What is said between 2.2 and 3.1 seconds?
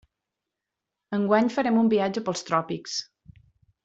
pels tròpics.